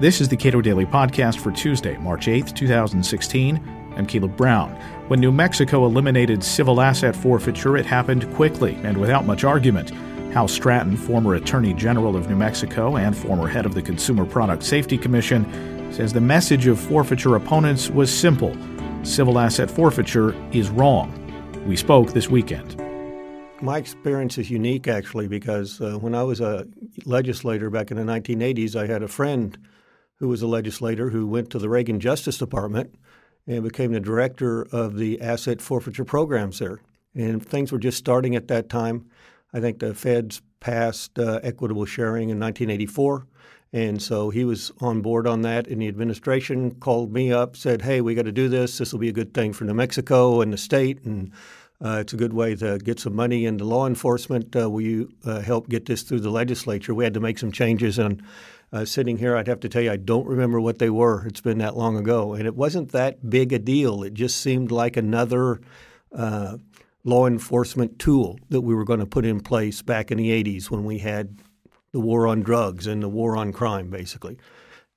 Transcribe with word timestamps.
This 0.00 0.20
is 0.20 0.28
the 0.28 0.36
Cato 0.36 0.60
Daily 0.60 0.86
Podcast 0.86 1.40
for 1.40 1.50
Tuesday, 1.50 1.96
March 1.96 2.26
8th, 2.26 2.54
2016. 2.54 3.92
I'm 3.96 4.06
Caleb 4.06 4.36
Brown. 4.36 4.70
When 5.08 5.18
New 5.18 5.32
Mexico 5.32 5.84
eliminated 5.86 6.44
civil 6.44 6.80
asset 6.80 7.16
forfeiture, 7.16 7.76
it 7.76 7.84
happened 7.84 8.32
quickly 8.36 8.76
and 8.84 8.96
without 8.96 9.26
much 9.26 9.42
argument. 9.42 9.90
Hal 10.32 10.46
Stratton, 10.46 10.96
former 10.96 11.34
Attorney 11.34 11.74
General 11.74 12.14
of 12.14 12.28
New 12.28 12.36
Mexico 12.36 12.96
and 12.96 13.16
former 13.16 13.48
head 13.48 13.66
of 13.66 13.74
the 13.74 13.82
Consumer 13.82 14.24
Product 14.24 14.62
Safety 14.62 14.96
Commission, 14.96 15.44
says 15.92 16.12
the 16.12 16.20
message 16.20 16.68
of 16.68 16.78
forfeiture 16.78 17.34
opponents 17.34 17.90
was 17.90 18.08
simple 18.08 18.56
civil 19.02 19.36
asset 19.36 19.68
forfeiture 19.68 20.32
is 20.52 20.70
wrong. 20.70 21.12
We 21.66 21.74
spoke 21.74 22.12
this 22.12 22.30
weekend. 22.30 22.80
My 23.60 23.78
experience 23.78 24.38
is 24.38 24.48
unique, 24.48 24.86
actually, 24.86 25.26
because 25.26 25.80
uh, 25.80 25.98
when 25.98 26.14
I 26.14 26.22
was 26.22 26.40
a 26.40 26.68
legislator 27.04 27.68
back 27.68 27.90
in 27.90 27.96
the 27.96 28.04
1980s, 28.04 28.76
I 28.76 28.86
had 28.86 29.02
a 29.02 29.08
friend 29.08 29.58
who 30.18 30.28
was 30.28 30.42
a 30.42 30.46
legislator 30.46 31.10
who 31.10 31.26
went 31.26 31.50
to 31.50 31.58
the 31.58 31.68
Reagan 31.68 32.00
Justice 32.00 32.38
Department 32.38 32.94
and 33.46 33.62
became 33.62 33.92
the 33.92 34.00
director 34.00 34.62
of 34.72 34.96
the 34.96 35.20
asset 35.20 35.60
forfeiture 35.60 36.04
programs 36.04 36.58
there. 36.58 36.80
And 37.14 37.44
things 37.44 37.72
were 37.72 37.78
just 37.78 37.98
starting 37.98 38.36
at 38.36 38.48
that 38.48 38.68
time. 38.68 39.06
I 39.52 39.60
think 39.60 39.78
the 39.78 39.94
feds 39.94 40.42
passed 40.60 41.18
uh, 41.18 41.40
equitable 41.42 41.86
sharing 41.86 42.30
in 42.30 42.38
1984. 42.38 43.26
And 43.72 44.00
so 44.00 44.30
he 44.30 44.44
was 44.44 44.72
on 44.80 45.02
board 45.02 45.26
on 45.26 45.42
that. 45.42 45.66
And 45.66 45.80
the 45.80 45.88
administration 45.88 46.74
called 46.76 47.12
me 47.12 47.32
up, 47.32 47.56
said, 47.56 47.82
Hey, 47.82 48.00
we 48.00 48.14
got 48.14 48.24
to 48.24 48.32
do 48.32 48.48
this. 48.48 48.78
This 48.78 48.92
will 48.92 49.00
be 49.00 49.08
a 49.08 49.12
good 49.12 49.34
thing 49.34 49.52
for 49.52 49.64
New 49.64 49.74
Mexico 49.74 50.40
and 50.40 50.52
the 50.52 50.58
state. 50.58 51.04
And 51.04 51.32
uh, 51.84 51.98
it's 52.00 52.12
a 52.12 52.16
good 52.16 52.32
way 52.32 52.56
to 52.56 52.78
get 52.78 52.98
some 52.98 53.14
money 53.14 53.44
into 53.44 53.64
law 53.64 53.86
enforcement. 53.86 54.56
Uh, 54.56 54.68
will 54.68 54.80
you 54.80 55.12
uh, 55.24 55.40
help 55.40 55.68
get 55.68 55.86
this 55.86 56.02
through 56.02 56.20
the 56.20 56.30
legislature? 56.30 56.94
We 56.94 57.04
had 57.04 57.14
to 57.14 57.20
make 57.20 57.38
some 57.38 57.52
changes. 57.52 57.98
And 57.98 58.22
uh, 58.72 58.84
sitting 58.84 59.16
here, 59.16 59.36
I'd 59.36 59.46
have 59.46 59.60
to 59.60 59.68
tell 59.68 59.82
you, 59.82 59.90
I 59.90 59.96
don't 59.96 60.26
remember 60.26 60.60
what 60.60 60.78
they 60.78 60.90
were. 60.90 61.26
It's 61.26 61.40
been 61.40 61.58
that 61.58 61.76
long 61.76 61.96
ago. 61.96 62.34
And 62.34 62.46
it 62.46 62.54
wasn't 62.54 62.92
that 62.92 63.28
big 63.28 63.52
a 63.52 63.58
deal. 63.58 64.02
It 64.02 64.14
just 64.14 64.38
seemed 64.38 64.70
like 64.70 64.96
another 64.96 65.60
uh, 66.12 66.58
law 67.04 67.26
enforcement 67.26 67.98
tool 67.98 68.38
that 68.50 68.60
we 68.60 68.74
were 68.74 68.84
going 68.84 69.00
to 69.00 69.06
put 69.06 69.24
in 69.24 69.40
place 69.40 69.80
back 69.82 70.10
in 70.10 70.18
the 70.18 70.30
80s 70.30 70.70
when 70.70 70.84
we 70.84 70.98
had 70.98 71.38
the 71.92 72.00
war 72.00 72.26
on 72.26 72.42
drugs 72.42 72.86
and 72.86 73.02
the 73.02 73.08
war 73.08 73.36
on 73.36 73.52
crime, 73.52 73.88
basically. 73.88 74.36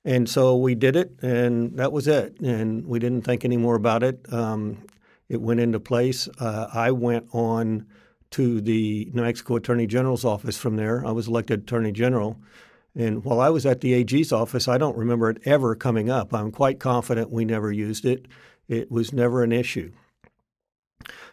And 0.04 0.28
so 0.28 0.56
we 0.56 0.74
did 0.74 0.96
it, 0.96 1.12
and 1.22 1.76
that 1.78 1.92
was 1.92 2.08
it. 2.08 2.38
And 2.40 2.86
we 2.86 2.98
didn't 2.98 3.22
think 3.22 3.44
any 3.44 3.56
more 3.56 3.76
about 3.76 4.02
it. 4.02 4.30
Um, 4.32 4.84
it 5.28 5.40
went 5.40 5.60
into 5.60 5.80
place. 5.80 6.28
Uh, 6.38 6.66
I 6.74 6.90
went 6.90 7.28
on 7.32 7.86
to 8.32 8.60
the 8.60 9.10
New 9.12 9.22
Mexico 9.22 9.56
Attorney 9.56 9.86
General's 9.86 10.24
office 10.24 10.58
from 10.58 10.76
there. 10.76 11.06
I 11.06 11.12
was 11.12 11.28
elected 11.28 11.60
Attorney 11.60 11.92
General. 11.92 12.38
And 12.94 13.24
while 13.24 13.40
I 13.40 13.48
was 13.48 13.64
at 13.64 13.80
the 13.80 13.94
AG's 13.94 14.32
office, 14.32 14.68
I 14.68 14.78
don't 14.78 14.96
remember 14.96 15.30
it 15.30 15.38
ever 15.44 15.74
coming 15.74 16.10
up. 16.10 16.34
I'm 16.34 16.50
quite 16.50 16.78
confident 16.78 17.30
we 17.30 17.44
never 17.44 17.72
used 17.72 18.04
it. 18.04 18.26
It 18.68 18.90
was 18.90 19.12
never 19.12 19.42
an 19.42 19.52
issue. 19.52 19.92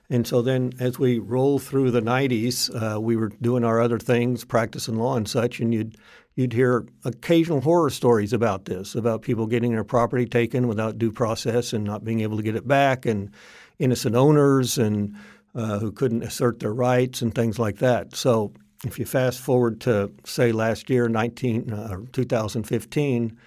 And 0.09 0.25
so 0.25 0.41
then, 0.41 0.73
as 0.79 0.97
we 0.97 1.19
rolled 1.19 1.61
through 1.61 1.91
the 1.91 2.01
90s, 2.01 2.69
uh, 2.95 2.99
we 2.99 3.15
were 3.15 3.31
doing 3.41 3.63
our 3.63 3.79
other 3.79 3.99
things, 3.99 4.43
practicing 4.43 4.95
law 4.95 5.15
and 5.15 5.27
such, 5.27 5.59
and 5.59 5.73
you'd 5.73 5.97
you'd 6.35 6.53
hear 6.53 6.87
occasional 7.03 7.59
horror 7.59 7.89
stories 7.89 8.31
about 8.31 8.65
this, 8.65 8.95
about 8.95 9.21
people 9.21 9.45
getting 9.45 9.73
their 9.73 9.83
property 9.83 10.25
taken 10.25 10.67
without 10.67 10.97
due 10.97 11.11
process 11.11 11.73
and 11.73 11.83
not 11.83 12.05
being 12.05 12.21
able 12.21 12.37
to 12.37 12.43
get 12.43 12.55
it 12.55 12.67
back, 12.67 13.05
and 13.05 13.29
innocent 13.77 14.15
owners 14.15 14.77
and 14.77 15.15
uh, 15.53 15.79
who 15.79 15.91
couldn't 15.91 16.23
assert 16.23 16.59
their 16.59 16.73
rights 16.73 17.21
and 17.21 17.35
things 17.35 17.59
like 17.59 17.77
that. 17.77 18.15
So 18.15 18.53
if 18.85 18.97
you 18.97 19.05
fast 19.05 19.39
forward 19.39 19.81
to 19.81 20.11
say 20.25 20.51
last 20.51 20.89
year, 20.89 21.09
19 21.09 21.71
uh, 21.71 21.97
2015, 22.11 23.37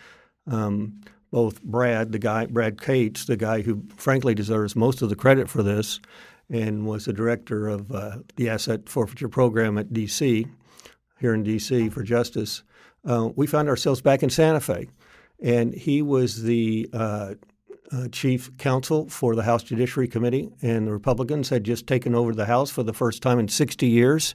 um, 0.50 1.00
both 1.30 1.62
Brad, 1.62 2.12
the 2.12 2.18
guy 2.18 2.46
Brad 2.46 2.80
Cates, 2.80 3.24
the 3.24 3.36
guy 3.36 3.62
who 3.62 3.82
frankly 3.96 4.34
deserves 4.34 4.76
most 4.76 5.00
of 5.00 5.08
the 5.08 5.16
credit 5.16 5.48
for 5.48 5.62
this, 5.62 6.00
and 6.50 6.86
was 6.86 7.06
the 7.06 7.12
director 7.12 7.68
of 7.68 7.90
uh, 7.90 8.18
the 8.36 8.50
asset 8.50 8.88
forfeiture 8.88 9.28
program 9.28 9.78
at 9.78 9.92
D.C. 9.92 10.46
here 11.18 11.32
in 11.32 11.42
D.C. 11.42 11.88
for 11.88 12.02
justice. 12.02 12.62
Uh, 13.04 13.30
we 13.34 13.46
found 13.46 13.68
ourselves 13.68 14.02
back 14.02 14.22
in 14.22 14.28
Santa 14.28 14.60
Fe, 14.60 14.88
and 15.42 15.72
he 15.72 16.02
was 16.02 16.42
the 16.42 16.88
uh, 16.92 17.34
uh, 17.90 18.08
chief 18.08 18.54
counsel 18.58 19.08
for 19.08 19.34
the 19.34 19.42
House 19.42 19.62
Judiciary 19.62 20.08
Committee, 20.08 20.50
and 20.60 20.86
the 20.86 20.92
Republicans 20.92 21.48
had 21.48 21.64
just 21.64 21.86
taken 21.86 22.14
over 22.14 22.34
the 22.34 22.46
House 22.46 22.70
for 22.70 22.82
the 22.82 22.92
first 22.92 23.22
time 23.22 23.38
in 23.38 23.48
60 23.48 23.86
years. 23.86 24.34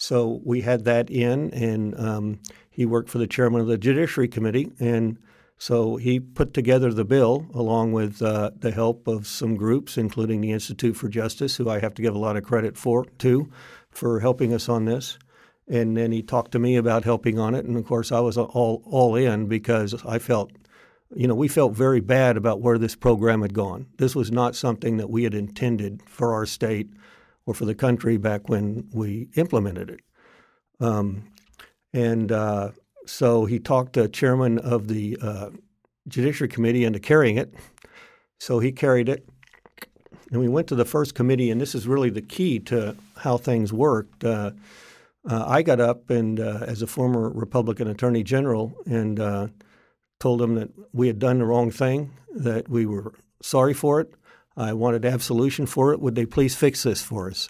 So 0.00 0.40
we 0.44 0.62
had 0.62 0.84
that 0.86 1.10
in, 1.10 1.52
and 1.52 1.98
um, 2.00 2.40
he 2.70 2.86
worked 2.86 3.10
for 3.10 3.18
the 3.18 3.26
chairman 3.26 3.60
of 3.60 3.66
the 3.66 3.76
Judiciary 3.76 4.28
Committee. 4.28 4.72
And 4.80 5.18
so 5.58 5.96
he 5.96 6.18
put 6.18 6.54
together 6.54 6.90
the 6.90 7.04
bill 7.04 7.46
along 7.52 7.92
with 7.92 8.22
uh, 8.22 8.52
the 8.56 8.70
help 8.70 9.06
of 9.06 9.26
some 9.26 9.56
groups, 9.56 9.98
including 9.98 10.40
the 10.40 10.52
Institute 10.52 10.96
for 10.96 11.10
Justice, 11.10 11.56
who 11.56 11.68
I 11.68 11.80
have 11.80 11.92
to 11.94 12.02
give 12.02 12.14
a 12.14 12.18
lot 12.18 12.38
of 12.38 12.44
credit 12.44 12.78
for, 12.78 13.04
too, 13.18 13.52
for 13.90 14.20
helping 14.20 14.54
us 14.54 14.70
on 14.70 14.86
this. 14.86 15.18
And 15.68 15.94
then 15.98 16.12
he 16.12 16.22
talked 16.22 16.52
to 16.52 16.58
me 16.58 16.76
about 16.76 17.04
helping 17.04 17.38
on 17.38 17.54
it. 17.54 17.66
And 17.66 17.76
of 17.76 17.84
course, 17.84 18.10
I 18.10 18.20
was 18.20 18.38
all, 18.38 18.82
all 18.86 19.14
in 19.16 19.48
because 19.48 19.94
I 20.06 20.18
felt 20.18 20.50
you 21.14 21.26
know, 21.26 21.34
we 21.34 21.48
felt 21.48 21.72
very 21.72 22.00
bad 22.00 22.36
about 22.36 22.60
where 22.60 22.78
this 22.78 22.94
program 22.94 23.42
had 23.42 23.52
gone. 23.52 23.86
This 23.96 24.14
was 24.14 24.30
not 24.30 24.54
something 24.54 24.96
that 24.98 25.10
we 25.10 25.24
had 25.24 25.34
intended 25.34 26.02
for 26.06 26.32
our 26.32 26.46
state 26.46 26.88
or 27.46 27.54
for 27.54 27.64
the 27.64 27.74
country 27.74 28.16
back 28.16 28.48
when 28.48 28.88
we 28.92 29.28
implemented 29.36 29.90
it. 29.90 30.00
Um, 30.80 31.24
and 31.92 32.30
uh, 32.30 32.70
so 33.06 33.44
he 33.44 33.58
talked 33.58 33.94
the 33.94 34.08
chairman 34.08 34.58
of 34.58 34.88
the 34.88 35.18
uh, 35.20 35.50
Judiciary 36.08 36.48
Committee 36.48 36.84
into 36.84 37.00
carrying 37.00 37.36
it. 37.36 37.54
So 38.38 38.58
he 38.58 38.72
carried 38.72 39.08
it. 39.08 39.28
And 40.30 40.40
we 40.40 40.48
went 40.48 40.68
to 40.68 40.76
the 40.76 40.84
first 40.84 41.14
committee, 41.14 41.50
and 41.50 41.60
this 41.60 41.74
is 41.74 41.88
really 41.88 42.10
the 42.10 42.22
key 42.22 42.60
to 42.60 42.96
how 43.16 43.36
things 43.36 43.72
worked. 43.72 44.24
Uh, 44.24 44.52
uh 45.28 45.44
I 45.46 45.62
got 45.62 45.80
up 45.80 46.08
and, 46.08 46.38
uh, 46.38 46.60
as 46.66 46.82
a 46.82 46.86
former 46.86 47.30
Republican 47.30 47.88
Attorney 47.88 48.22
General, 48.22 48.72
and 48.86 49.18
uh, 49.18 49.48
told 50.20 50.38
them 50.40 50.54
that 50.54 50.70
we 50.92 51.08
had 51.08 51.18
done 51.18 51.40
the 51.40 51.46
wrong 51.46 51.70
thing, 51.72 52.12
that 52.32 52.68
we 52.68 52.86
were 52.86 53.12
sorry 53.42 53.74
for 53.74 54.00
it. 54.00 54.14
I 54.56 54.72
wanted 54.72 55.02
to 55.02 55.10
have 55.10 55.22
solution 55.22 55.66
for 55.66 55.92
it. 55.92 56.00
Would 56.00 56.14
they 56.14 56.26
please 56.26 56.54
fix 56.54 56.82
this 56.82 57.02
for 57.02 57.30
us? 57.30 57.48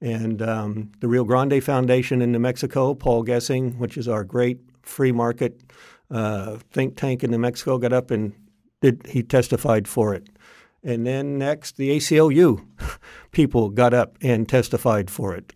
And 0.00 0.42
um, 0.42 0.92
the 1.00 1.08
Rio 1.08 1.24
Grande 1.24 1.62
Foundation 1.62 2.20
in 2.20 2.32
New 2.32 2.38
Mexico, 2.38 2.94
Paul 2.94 3.24
Gessing, 3.24 3.78
which 3.78 3.96
is 3.96 4.08
our 4.08 4.24
great 4.24 4.60
free 4.82 5.12
market 5.12 5.60
uh, 6.10 6.58
think 6.70 6.96
tank 6.96 7.24
in 7.24 7.30
New 7.30 7.38
Mexico, 7.38 7.78
got 7.78 7.92
up 7.92 8.10
and 8.10 8.32
did, 8.80 9.06
he 9.06 9.22
testified 9.22 9.88
for 9.88 10.14
it. 10.14 10.28
And 10.82 11.06
then 11.06 11.38
next, 11.38 11.76
the 11.76 11.96
ACLU 11.96 12.64
people 13.32 13.70
got 13.70 13.92
up 13.92 14.16
and 14.20 14.48
testified 14.48 15.10
for 15.10 15.34
it. 15.34 15.52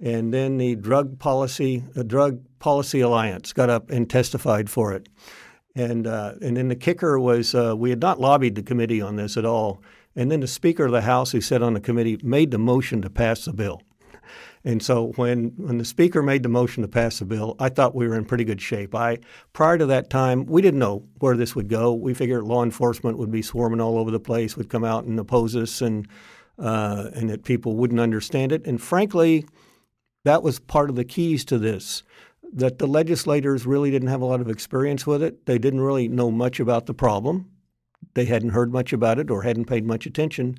And 0.00 0.32
then 0.32 0.56
the 0.56 0.76
Drug 0.76 1.18
Policy, 1.18 1.84
the 1.94 2.04
Drug 2.04 2.40
Policy 2.58 3.00
Alliance 3.00 3.52
got 3.52 3.68
up 3.68 3.90
and 3.90 4.08
testified 4.08 4.70
for 4.70 4.92
it. 4.94 5.08
And 5.74 6.06
uh, 6.06 6.34
and 6.40 6.56
then 6.56 6.68
the 6.68 6.76
kicker 6.76 7.18
was 7.20 7.54
uh, 7.54 7.74
we 7.76 7.90
had 7.90 8.00
not 8.00 8.18
lobbied 8.18 8.54
the 8.54 8.62
committee 8.62 9.00
on 9.00 9.16
this 9.16 9.36
at 9.36 9.44
all. 9.44 9.82
And 10.16 10.30
then 10.30 10.40
the 10.40 10.46
Speaker 10.46 10.86
of 10.86 10.92
the 10.92 11.02
House, 11.02 11.32
who 11.32 11.40
sat 11.40 11.62
on 11.62 11.74
the 11.74 11.80
committee, 11.80 12.18
made 12.22 12.50
the 12.50 12.58
motion 12.58 13.00
to 13.02 13.10
pass 13.10 13.44
the 13.44 13.52
bill. 13.52 13.80
And 14.62 14.82
so 14.82 15.12
when 15.16 15.52
when 15.56 15.78
the 15.78 15.84
Speaker 15.84 16.22
made 16.22 16.42
the 16.42 16.48
motion 16.48 16.82
to 16.82 16.88
pass 16.88 17.18
the 17.18 17.24
bill, 17.24 17.56
I 17.58 17.70
thought 17.70 17.94
we 17.94 18.06
were 18.06 18.16
in 18.16 18.26
pretty 18.26 18.44
good 18.44 18.60
shape. 18.60 18.94
I 18.94 19.18
prior 19.52 19.78
to 19.78 19.86
that 19.86 20.10
time, 20.10 20.44
we 20.44 20.60
didn't 20.60 20.80
know 20.80 21.04
where 21.18 21.36
this 21.36 21.56
would 21.56 21.68
go. 21.68 21.94
We 21.94 22.12
figured 22.12 22.44
law 22.44 22.62
enforcement 22.62 23.16
would 23.16 23.30
be 23.30 23.42
swarming 23.42 23.80
all 23.80 23.98
over 23.98 24.10
the 24.10 24.20
place, 24.20 24.56
would 24.56 24.68
come 24.68 24.84
out 24.84 25.04
and 25.04 25.18
oppose 25.18 25.56
us, 25.56 25.80
and 25.80 26.06
uh, 26.58 27.10
and 27.14 27.30
that 27.30 27.44
people 27.44 27.76
wouldn't 27.76 28.00
understand 28.00 28.52
it. 28.52 28.66
And 28.66 28.80
frankly, 28.82 29.46
that 30.24 30.42
was 30.42 30.58
part 30.58 30.90
of 30.90 30.96
the 30.96 31.04
keys 31.04 31.44
to 31.46 31.58
this 31.58 32.02
that 32.52 32.78
the 32.78 32.86
legislators 32.86 33.64
really 33.64 33.90
didn't 33.90 34.08
have 34.08 34.20
a 34.20 34.26
lot 34.26 34.40
of 34.40 34.50
experience 34.50 35.06
with 35.06 35.22
it. 35.22 35.46
They 35.46 35.56
didn't 35.56 35.80
really 35.80 36.08
know 36.08 36.30
much 36.30 36.58
about 36.58 36.86
the 36.86 36.94
problem. 36.94 37.48
They 38.14 38.24
hadn't 38.24 38.50
heard 38.50 38.72
much 38.72 38.92
about 38.92 39.18
it 39.18 39.30
or 39.30 39.42
hadn't 39.42 39.66
paid 39.66 39.84
much 39.84 40.06
attention. 40.06 40.58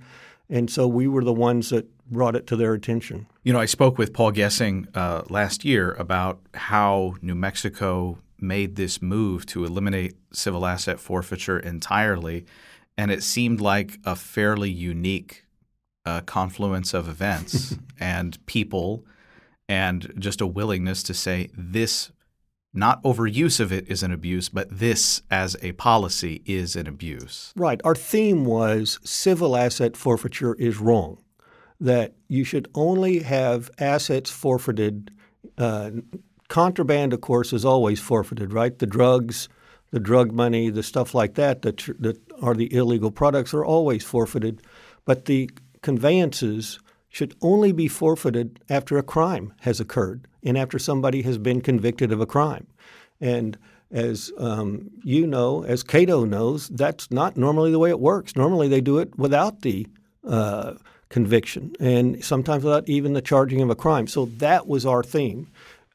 And 0.50 0.70
so 0.70 0.88
we 0.88 1.08
were 1.08 1.24
the 1.24 1.34
ones 1.34 1.70
that 1.70 1.88
brought 2.10 2.36
it 2.36 2.46
to 2.48 2.56
their 2.56 2.74
attention. 2.74 3.28
You 3.44 3.54
know, 3.54 3.60
I 3.60 3.66
spoke 3.66 3.98
with 3.98 4.14
Paul 4.14 4.32
Gessing 4.32 4.88
uh, 4.96 5.24
last 5.30 5.64
year 5.64 5.94
about 5.94 6.42
how 6.54 7.16
New 7.22 7.36
Mexico 7.36 8.18
made 8.40 8.76
this 8.76 9.02
move 9.02 9.46
to 9.46 9.64
eliminate 9.64 10.16
civil 10.34 10.66
asset 10.66 11.00
forfeiture 11.00 11.60
entirely. 11.60 12.46
And 12.98 13.12
it 13.12 13.24
seemed 13.24 13.62
like 13.62 14.00
a 14.04 14.16
fairly 14.16 14.70
unique 14.70 15.46
uh, 16.06 16.22
confluence 16.22 16.94
of 16.94 17.08
events 17.08 17.78
and 18.00 18.44
people 18.46 19.06
and 19.70 20.12
just 20.20 20.42
a 20.42 20.48
willingness 20.48 21.02
to 21.04 21.14
say 21.14 21.50
this 21.54 22.12
not 22.74 23.04
overuse 23.04 23.60
of 23.60 23.72
it 23.72 23.90
is 23.90 24.02
an 24.02 24.12
abuse, 24.12 24.50
but 24.50 24.68
this 24.70 25.22
as 25.30 25.58
a 25.62 25.74
policy 25.74 26.42
is 26.46 26.76
an 26.76 26.88
abuse. 26.88 27.54
Right. 27.56 27.82
Our 27.84 27.96
theme 27.96 28.46
was 28.46 29.00
civil 29.04 29.58
asset 29.58 29.98
forfeiture 29.98 30.56
is 30.56 30.80
wrong, 30.80 31.18
that 31.80 32.14
you 32.28 32.44
should 32.44 32.70
only 32.74 33.20
have 33.20 33.70
assets 33.78 34.30
forfeited. 34.30 35.12
Uh, 35.58 35.92
contraband, 36.48 37.14
of 37.14 37.22
course, 37.22 37.52
is 37.52 37.66
always 37.66 38.00
forfeited, 38.00 38.54
right? 38.54 38.78
The 38.78 38.88
drugs, 38.88 39.50
the 39.92 40.00
drug 40.00 40.32
money, 40.32 40.70
the 40.70 40.84
stuff 40.84 41.14
like 41.14 41.36
that 41.36 41.64
that, 41.64 41.78
that 42.00 42.18
are 42.42 42.54
the 42.54 42.74
illegal 42.74 43.12
products 43.12 43.54
are 43.54 43.66
always 43.66 44.04
forfeited. 44.04 44.62
But 45.04 45.26
the 45.26 45.50
conveyances 45.82 46.80
should 47.12 47.36
only 47.42 47.74
be 47.74 47.88
forfeited 47.90 48.60
after 48.70 48.98
a 48.98 49.04
crime 49.04 49.54
has 49.62 49.80
occurred 49.80 50.26
and 50.44 50.58
after 50.58 50.80
somebody 50.80 51.22
has 51.22 51.38
been 51.38 51.62
convicted 51.62 52.12
of 52.12 52.22
a 52.22 52.26
crime. 52.26 52.66
And 53.20 53.58
as 53.92 54.32
um, 54.38 54.90
you 55.04 55.28
know, 55.28 55.64
as 55.64 55.84
Cato 55.84 56.24
knows, 56.24 56.70
that's 56.70 57.12
not 57.12 57.36
normally 57.36 57.72
the 57.72 57.80
way 57.80 57.90
it 57.90 58.00
works. 58.00 58.36
Normally, 58.36 58.70
they 58.70 58.82
do 58.82 58.98
it 58.98 59.18
without 59.20 59.62
the 59.62 59.86
uh, 60.26 60.76
conviction, 61.10 61.76
and 61.80 62.24
sometimes 62.24 62.64
without 62.64 62.88
even 62.88 63.12
the 63.12 63.22
charging 63.22 63.62
of 63.62 63.70
a 63.70 63.76
crime. 63.76 64.08
So 64.08 64.26
that 64.38 64.66
was 64.66 64.86
our 64.86 65.04
theme: 65.04 65.48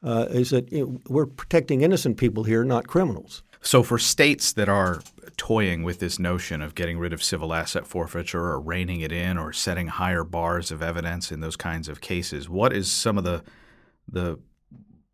uh, 0.03 0.27
is 0.31 0.51
that 0.51 0.71
you 0.71 0.87
know, 0.87 1.01
we're 1.09 1.27
protecting 1.27 1.81
innocent 1.81 2.19
people 2.19 2.45
here, 2.45 2.63
not 2.63 2.87
criminals. 2.87 3.43
So 3.63 3.83
for 3.83 3.99
states 3.99 4.53
that 4.53 4.69
are 4.69 5.01
toying 5.37 5.83
with 5.83 5.99
this 5.99 6.19
notion 6.19 6.63
of 6.63 6.75
getting 6.75 6.99
rid 6.99 7.13
of 7.13 7.23
civil 7.23 7.53
asset 7.53 7.87
forfeiture 7.87 8.45
or 8.45 8.61
reining 8.61 9.01
it 9.01 9.13
in 9.13 9.39
or 9.39 9.53
setting 9.53 9.89
higher 9.89 10.25
bars 10.25 10.71
of 10.71 10.83
evidence 10.83 11.31
in 11.31 11.41
those 11.41 11.57
kinds 11.57 11.89
of 11.89 12.01
cases, 12.01 12.49
what 12.49 12.73
is 12.73 12.91
some 12.91 13.19
of 13.19 13.25
the 13.25 13.43
the 14.09 14.39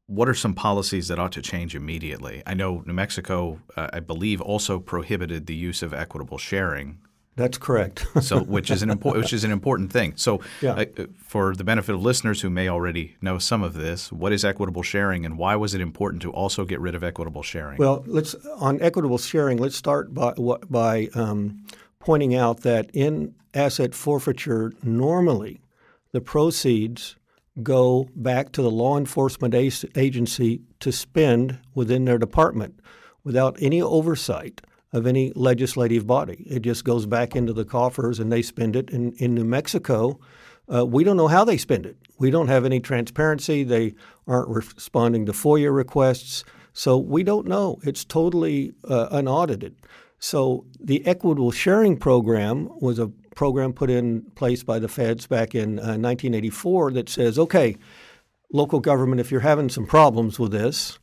what 0.06 0.28
are 0.28 0.34
some 0.34 0.52
policies 0.52 1.08
that 1.08 1.18
ought 1.18 1.32
to 1.32 1.40
change 1.40 1.74
immediately? 1.74 2.42
I 2.46 2.54
know 2.54 2.82
New 2.84 2.92
Mexico, 2.92 3.60
uh, 3.76 3.88
I 3.92 4.00
believe, 4.00 4.40
also 4.42 4.78
prohibited 4.78 5.46
the 5.46 5.54
use 5.54 5.82
of 5.82 5.94
equitable 5.94 6.38
sharing. 6.38 6.98
That's 7.34 7.56
correct. 7.56 8.06
so, 8.22 8.40
which 8.40 8.70
is 8.70 8.82
an 8.82 8.90
important, 8.90 9.24
which 9.24 9.32
is 9.32 9.42
an 9.44 9.50
important 9.50 9.90
thing. 9.90 10.14
So, 10.16 10.40
yeah. 10.60 10.72
uh, 10.72 11.06
for 11.16 11.54
the 11.54 11.64
benefit 11.64 11.94
of 11.94 12.02
listeners 12.02 12.42
who 12.42 12.50
may 12.50 12.68
already 12.68 13.16
know 13.22 13.38
some 13.38 13.62
of 13.62 13.74
this, 13.74 14.12
what 14.12 14.32
is 14.32 14.44
equitable 14.44 14.82
sharing, 14.82 15.24
and 15.24 15.38
why 15.38 15.56
was 15.56 15.74
it 15.74 15.80
important 15.80 16.20
to 16.22 16.30
also 16.30 16.64
get 16.64 16.78
rid 16.80 16.94
of 16.94 17.02
equitable 17.02 17.42
sharing? 17.42 17.78
Well, 17.78 18.04
let's 18.06 18.34
on 18.58 18.80
equitable 18.82 19.18
sharing. 19.18 19.58
Let's 19.58 19.76
start 19.76 20.12
by 20.12 20.34
by 20.68 21.08
um, 21.14 21.64
pointing 22.00 22.34
out 22.34 22.60
that 22.60 22.90
in 22.92 23.34
asset 23.54 23.94
forfeiture, 23.94 24.72
normally 24.82 25.62
the 26.12 26.20
proceeds 26.20 27.16
go 27.62 28.08
back 28.14 28.52
to 28.52 28.62
the 28.62 28.70
law 28.70 28.96
enforcement 28.96 29.54
agency 29.54 30.62
to 30.80 30.92
spend 30.92 31.58
within 31.74 32.04
their 32.04 32.18
department 32.18 32.80
without 33.24 33.56
any 33.60 33.80
oversight 33.80 34.62
of 34.92 35.06
any 35.06 35.32
legislative 35.34 36.06
body. 36.06 36.44
It 36.46 36.60
just 36.60 36.84
goes 36.84 37.06
back 37.06 37.34
into 37.34 37.52
the 37.52 37.64
coffers 37.64 38.18
and 38.18 38.30
they 38.30 38.42
spend 38.42 38.76
it. 38.76 38.90
In, 38.90 39.12
in 39.12 39.34
New 39.34 39.44
Mexico, 39.44 40.20
uh, 40.72 40.84
we 40.84 41.04
don't 41.04 41.16
know 41.16 41.28
how 41.28 41.44
they 41.44 41.56
spend 41.56 41.86
it. 41.86 41.96
We 42.18 42.30
don't 42.30 42.48
have 42.48 42.64
any 42.64 42.80
transparency. 42.80 43.64
They 43.64 43.94
aren't 44.26 44.48
responding 44.48 45.26
to 45.26 45.32
FOIA 45.32 45.74
requests. 45.74 46.44
So 46.72 46.96
we 46.98 47.22
don't 47.22 47.46
know. 47.46 47.78
It's 47.82 48.04
totally 48.04 48.72
uh, 48.88 49.08
unaudited. 49.10 49.76
So 50.18 50.66
the 50.78 51.04
equitable 51.06 51.50
sharing 51.50 51.96
program 51.96 52.68
was 52.80 52.98
a 52.98 53.08
program 53.34 53.72
put 53.72 53.90
in 53.90 54.22
place 54.34 54.62
by 54.62 54.78
the 54.78 54.88
feds 54.88 55.26
back 55.26 55.54
in 55.54 55.78
uh, 55.78 55.98
1984 55.98 56.92
that 56.92 57.08
says, 57.08 57.38
okay, 57.38 57.76
local 58.52 58.80
government, 58.80 59.20
if 59.20 59.30
you're 59.30 59.40
having 59.40 59.68
some 59.68 59.86
problems 59.86 60.38
with 60.38 60.52
this, 60.52 60.98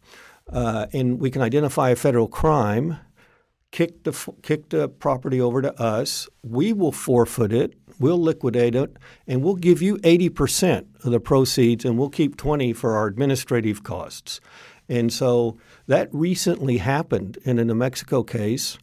uh, 0.52 0.88
and 0.94 1.20
we 1.20 1.30
can 1.30 1.42
identify 1.42 1.90
a 1.90 1.96
federal 1.96 2.28
crime, 2.28 2.98
kick 3.72 4.04
the 4.04 4.34
kick 4.42 4.70
the 4.70 4.90
property 4.90 5.40
over 5.40 5.62
to 5.62 5.82
us. 5.82 6.28
We 6.44 6.74
will 6.74 6.92
forfeit 6.92 7.54
it. 7.54 7.74
We'll 8.00 8.22
liquidate 8.22 8.76
it, 8.76 8.98
and 9.28 9.44
we'll 9.44 9.56
give 9.56 9.82
you 9.82 9.98
80% 9.98 11.04
of 11.04 11.12
the 11.12 11.20
proceeds, 11.20 11.84
and 11.84 11.98
we'll 11.98 12.10
keep 12.10 12.38
20 12.38 12.72
for 12.72 12.96
our 12.96 13.08
administrative 13.08 13.84
costs. 13.84 14.40
And 14.88 15.12
so 15.12 15.58
that 15.88 16.08
recently 16.14 16.78
happened 16.78 17.38
in 17.44 17.60
a 17.60 17.66
New 17.66 17.76
Mexico 17.76 18.24
case 18.24 18.78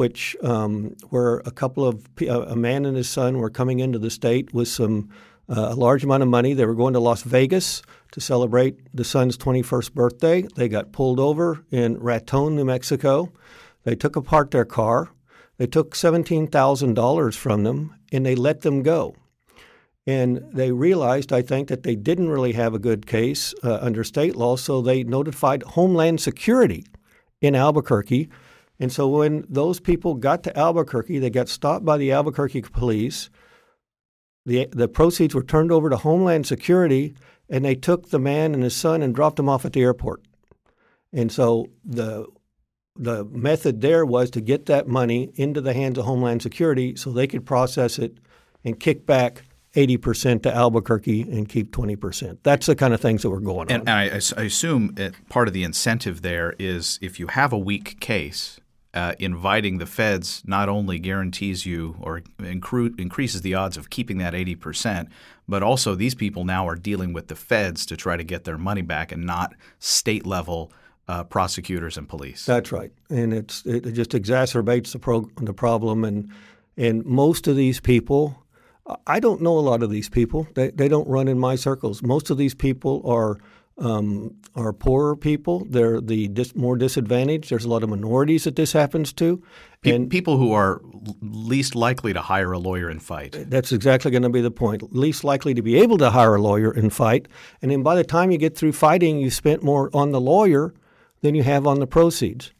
which 0.00 0.34
um, 0.42 0.96
where 1.10 1.38
a 1.40 1.50
couple 1.50 1.86
of 1.86 2.08
a 2.26 2.56
man 2.56 2.86
and 2.86 2.96
his 2.96 3.06
son 3.06 3.36
were 3.36 3.50
coming 3.50 3.80
into 3.80 3.98
the 3.98 4.08
state 4.08 4.54
with 4.54 4.66
some 4.66 5.10
uh, 5.50 5.68
a 5.72 5.74
large 5.74 6.02
amount 6.04 6.22
of 6.22 6.28
money. 6.28 6.54
They 6.54 6.64
were 6.64 6.74
going 6.74 6.94
to 6.94 7.00
Las 7.00 7.22
Vegas 7.22 7.82
to 8.12 8.20
celebrate 8.20 8.78
the 8.94 9.04
son's 9.04 9.36
21st 9.36 9.92
birthday. 9.92 10.42
They 10.56 10.70
got 10.70 10.92
pulled 10.92 11.20
over 11.20 11.64
in 11.70 11.98
Raton, 11.98 12.56
New 12.56 12.64
Mexico. 12.64 13.30
They 13.84 13.94
took 13.94 14.16
apart 14.16 14.50
their 14.50 14.64
car. 14.64 15.10
They 15.56 15.66
took 15.66 15.94
$17,000 15.94 17.36
from 17.36 17.64
them 17.64 17.94
and 18.12 18.24
they 18.24 18.34
let 18.34 18.62
them 18.62 18.82
go. 18.82 19.14
And 20.06 20.42
they 20.52 20.72
realized, 20.72 21.32
I 21.32 21.42
think, 21.42 21.68
that 21.68 21.82
they 21.82 21.94
didn't 21.94 22.30
really 22.30 22.52
have 22.52 22.74
a 22.74 22.78
good 22.78 23.06
case 23.06 23.54
uh, 23.62 23.78
under 23.80 24.02
state 24.02 24.34
law, 24.34 24.56
so 24.56 24.80
they 24.80 25.04
notified 25.04 25.62
Homeland 25.62 26.20
Security 26.20 26.84
in 27.40 27.54
Albuquerque 27.54 28.30
and 28.80 28.90
so 28.90 29.06
when 29.08 29.44
those 29.48 29.78
people 29.78 30.14
got 30.14 30.42
to 30.44 30.58
Albuquerque, 30.58 31.18
they 31.18 31.28
got 31.28 31.50
stopped 31.50 31.84
by 31.84 31.98
the 31.98 32.12
Albuquerque 32.12 32.62
police. 32.62 33.28
The, 34.46 34.68
the 34.72 34.88
proceeds 34.88 35.34
were 35.34 35.42
turned 35.42 35.70
over 35.70 35.90
to 35.90 35.98
Homeland 35.98 36.46
Security, 36.46 37.14
and 37.50 37.62
they 37.62 37.74
took 37.74 38.08
the 38.08 38.18
man 38.18 38.54
and 38.54 38.62
his 38.62 38.74
son 38.74 39.02
and 39.02 39.14
dropped 39.14 39.36
them 39.36 39.50
off 39.50 39.66
at 39.66 39.74
the 39.74 39.82
airport. 39.82 40.22
And 41.12 41.30
so 41.30 41.68
the 41.84 42.26
the 43.00 43.24
method 43.24 43.80
there 43.80 44.04
was 44.04 44.30
to 44.30 44.42
get 44.42 44.66
that 44.66 44.86
money 44.86 45.32
into 45.34 45.62
the 45.62 45.72
hands 45.72 45.96
of 45.96 46.04
Homeland 46.04 46.42
Security 46.42 46.94
so 46.96 47.10
they 47.10 47.26
could 47.26 47.46
process 47.46 47.98
it 47.98 48.18
and 48.62 48.78
kick 48.78 49.06
back 49.06 49.42
80% 49.74 50.42
to 50.42 50.54
Albuquerque 50.54 51.22
and 51.22 51.48
keep 51.48 51.70
20%. 51.70 52.38
That's 52.42 52.66
the 52.66 52.76
kind 52.76 52.92
of 52.92 53.00
things 53.00 53.22
that 53.22 53.30
were 53.30 53.40
going 53.40 53.72
on. 53.72 53.80
And 53.80 53.88
I, 53.88 54.20
I 54.36 54.42
assume 54.42 54.94
part 55.30 55.48
of 55.48 55.54
the 55.54 55.64
incentive 55.64 56.20
there 56.20 56.54
is 56.58 56.98
if 57.00 57.18
you 57.18 57.28
have 57.28 57.54
a 57.54 57.58
weak 57.58 58.00
case, 58.00 58.60
uh, 58.92 59.14
inviting 59.18 59.78
the 59.78 59.86
feds 59.86 60.42
not 60.44 60.68
only 60.68 60.98
guarantees 60.98 61.64
you 61.64 61.96
or 62.00 62.20
incru- 62.40 62.98
increases 63.00 63.40
the 63.40 63.54
odds 63.54 63.76
of 63.76 63.88
keeping 63.88 64.18
that 64.18 64.34
80%, 64.34 65.08
but 65.48 65.62
also 65.62 65.94
these 65.94 66.14
people 66.14 66.44
now 66.44 66.68
are 66.68 66.76
dealing 66.76 67.12
with 67.12 67.28
the 67.28 67.36
feds 67.36 67.86
to 67.86 67.96
try 67.96 68.16
to 68.16 68.24
get 68.24 68.44
their 68.44 68.58
money 68.58 68.82
back 68.82 69.10
and 69.10 69.24
not 69.24 69.54
state 69.78 70.26
level 70.26 70.72
uh, 71.10 71.24
prosecutors 71.24 71.96
and 71.96 72.08
police. 72.08 72.46
That's 72.46 72.70
right. 72.70 72.92
And 73.08 73.34
it's, 73.34 73.66
it 73.66 73.92
just 73.92 74.10
exacerbates 74.10 74.92
the, 74.92 75.00
pro- 75.00 75.28
the 75.40 75.52
problem. 75.52 76.04
And, 76.04 76.30
and 76.76 77.04
most 77.04 77.48
of 77.48 77.56
these 77.56 77.80
people, 77.80 78.40
I 79.06 79.18
don't 79.18 79.42
know 79.42 79.58
a 79.58 79.66
lot 79.70 79.82
of 79.82 79.90
these 79.90 80.08
people. 80.08 80.46
They, 80.54 80.70
they 80.70 80.88
don't 80.88 81.08
run 81.08 81.26
in 81.26 81.38
my 81.38 81.56
circles. 81.56 82.02
Most 82.02 82.30
of 82.30 82.38
these 82.38 82.54
people 82.54 83.02
are 83.04 83.38
um, 83.80 84.36
are 84.54 84.72
poorer 84.74 85.16
people. 85.16 85.64
They're 85.68 86.00
the 86.02 86.28
dis- 86.28 86.54
more 86.54 86.76
disadvantaged. 86.76 87.50
There's 87.50 87.64
a 87.64 87.68
lot 87.68 87.82
of 87.82 87.88
minorities 87.88 88.44
that 88.44 88.54
this 88.54 88.72
happens 88.72 89.12
to. 89.14 89.42
And 89.84 90.10
people 90.10 90.36
who 90.36 90.52
are 90.52 90.82
least 91.22 91.74
likely 91.74 92.12
to 92.12 92.20
hire 92.20 92.52
a 92.52 92.58
lawyer 92.58 92.90
and 92.90 93.02
fight. 93.02 93.34
That's 93.48 93.72
exactly 93.72 94.10
going 94.10 94.22
to 94.22 94.28
be 94.28 94.42
the 94.42 94.50
point. 94.50 94.94
Least 94.94 95.24
likely 95.24 95.54
to 95.54 95.62
be 95.62 95.76
able 95.76 95.96
to 95.98 96.10
hire 96.10 96.34
a 96.34 96.42
lawyer 96.42 96.70
and 96.70 96.92
fight. 96.92 97.26
And 97.62 97.70
then 97.70 97.82
by 97.82 97.94
the 97.94 98.04
time 98.04 98.30
you 98.30 98.36
get 98.36 98.54
through 98.54 98.72
fighting, 98.72 99.18
you 99.18 99.30
spent 99.30 99.62
more 99.62 99.88
on 99.94 100.10
the 100.12 100.20
lawyer 100.20 100.74
than 101.22 101.34
you 101.34 101.42
have 101.42 101.66
on 101.66 101.80
the 101.80 101.86
proceeds. 101.86 102.52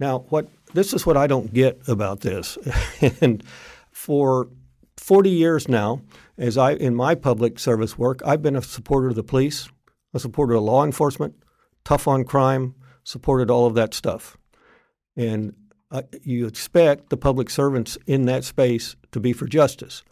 Now, 0.00 0.20
what 0.28 0.48
this 0.74 0.92
is 0.92 1.06
what 1.06 1.16
I 1.16 1.26
don't 1.26 1.52
get 1.52 1.80
about 1.88 2.20
this. 2.20 2.58
and 3.20 3.42
for 3.90 4.48
40 4.96 5.30
years 5.30 5.68
now, 5.68 6.02
as 6.36 6.58
I 6.58 6.72
in 6.72 6.94
my 6.94 7.14
public 7.14 7.58
service 7.58 7.98
work, 7.98 8.20
I've 8.24 8.42
been 8.42 8.56
a 8.56 8.62
supporter 8.62 9.08
of 9.08 9.14
the 9.14 9.22
police 9.22 9.68
a 10.14 10.18
supporter 10.18 10.54
of 10.54 10.62
law 10.62 10.84
enforcement, 10.84 11.34
tough 11.84 12.08
on 12.08 12.24
crime, 12.24 12.74
supported 13.04 13.50
all 13.50 13.66
of 13.66 13.74
that 13.74 13.94
stuff. 13.94 14.36
And 15.16 15.54
uh, 15.90 16.02
you 16.22 16.46
expect 16.46 17.10
the 17.10 17.16
public 17.16 17.50
servants 17.50 17.98
in 18.06 18.26
that 18.26 18.44
space 18.44 18.96
to 19.12 19.20
be 19.20 19.32
for 19.32 19.46
justice. 19.46 20.02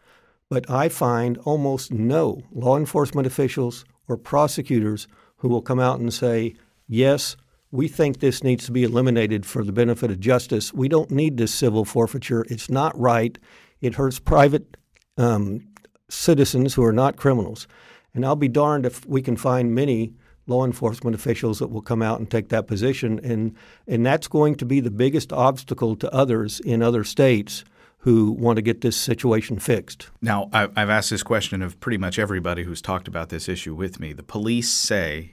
But 0.49 0.71
I 0.71 0.89
find 0.89 1.39
almost 1.39 1.93
no 1.93 2.43
law 2.53 2.77
enforcement 2.77 3.27
officials 3.27 3.85
or 4.09 4.17
prosecutors 4.17 5.09
who 5.39 5.49
will 5.49 5.63
come 5.63 5.81
out 5.81 5.99
and 5.99 6.13
say, 6.13 6.55
yes, 6.87 7.37
we 7.77 7.89
think 7.89 8.21
this 8.21 8.43
needs 8.43 8.65
to 8.65 8.73
be 8.73 8.85
eliminated 8.85 9.45
for 9.45 9.63
the 9.63 9.73
benefit 9.73 10.11
of 10.11 10.19
justice. 10.19 10.73
We 10.73 10.89
don't 10.89 11.11
need 11.11 11.37
this 11.37 11.55
civil 11.55 11.85
forfeiture. 11.85 12.47
It's 12.49 12.71
not 12.71 12.99
right. 12.99 13.39
It 13.83 13.95
hurts 13.95 14.19
private 14.19 14.79
um, 15.19 15.69
citizens 16.09 16.73
who 16.75 16.83
are 16.85 16.93
not 16.93 17.17
criminals. 17.17 17.69
And 18.15 18.25
I'll 18.25 18.35
be 18.35 18.49
darned 18.49 18.87
if 18.87 19.05
we 19.07 19.21
can 19.21 19.37
find 19.37 19.75
many 19.75 20.15
law 20.47 20.65
enforcement 20.65 21.15
officials 21.15 21.59
that 21.59 21.69
will 21.69 21.83
come 21.83 22.01
out 22.01 22.19
and 22.19 22.31
take 22.31 22.49
that 22.49 22.67
position. 22.67 23.21
And, 23.23 23.55
and 23.87 24.07
that's 24.07 24.27
going 24.27 24.55
to 24.55 24.65
be 24.65 24.81
the 24.81 24.91
biggest 24.91 25.31
obstacle 25.33 25.97
to 25.97 26.13
others 26.15 26.61
in 26.61 26.83
other 26.83 27.05
states 27.05 27.63
who 27.99 28.31
want 28.31 28.57
to 28.57 28.63
get 28.63 28.81
this 28.81 28.97
situation 28.97 29.59
fixed. 29.59 30.11
Now, 30.23 30.49
I've 30.53 30.91
asked 30.91 31.11
this 31.11 31.25
question 31.25 31.61
of 31.61 31.79
pretty 31.81 31.99
much 31.99 32.19
everybody 32.19 32.63
who's 32.63 32.81
talked 32.81 33.09
about 33.09 33.29
this 33.29 33.49
issue 33.49 33.75
with 33.75 33.99
me. 33.99 34.13
The 34.13 34.23
police 34.23 34.71
say 34.71 35.33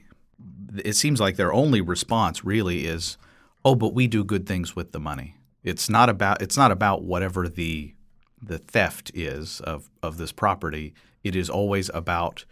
it 0.83 0.95
seems 0.95 1.19
like 1.19 1.35
their 1.35 1.53
only 1.53 1.81
response 1.81 2.43
really 2.43 2.85
is, 2.85 3.17
"Oh, 3.63 3.75
but 3.75 3.93
we 3.93 4.07
do 4.07 4.23
good 4.23 4.45
things 4.45 4.75
with 4.75 4.91
the 4.91 5.00
money." 5.00 5.38
It's 5.63 5.89
not 5.89 6.09
about 6.09 6.41
it's 6.41 6.57
not 6.57 6.71
about 6.71 7.03
whatever 7.03 7.47
the 7.47 7.93
the 8.41 8.57
theft 8.57 9.12
is 9.13 9.62
of 9.62 9.89
of 10.01 10.17
this 10.17 10.31
property. 10.31 10.93
It 11.23 11.35
is 11.35 11.50
always 11.50 11.89
about 11.93 12.45